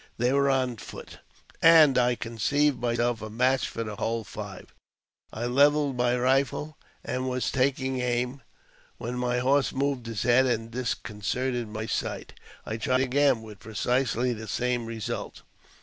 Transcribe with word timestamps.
They 0.17 0.33
were 0.33 0.49
on 0.49 0.77
foot, 0.77 1.19
and 1.61 1.95
I 1.95 2.15
conceived 2.15 2.79
myself 2.79 3.21
a 3.21 3.29
match 3.29 3.67
for 3.69 3.83
the 3.83 3.97
whole 3.97 4.23
five. 4.23 4.73
I 5.31 5.45
levelled 5.45 5.95
my 5.95 6.17
rifle, 6.17 6.75
and 7.03 7.29
was 7.29 7.51
taking 7.51 7.99
aim, 8.01 8.41
when 8.97 9.15
my 9.15 9.37
horse 9.37 9.71
moved 9.71 10.07
his 10.07 10.23
head 10.23 10.47
and 10.47 10.71
discon 10.71 11.21
certed 11.23 11.67
my 11.67 11.85
sight. 11.85 12.33
I 12.65 12.77
tried 12.77 13.01
again 13.01 13.43
with 13.43 13.59
precisely 13.59 14.33
the 14.33 14.47
same 14.47 14.87
result. 14.87 15.43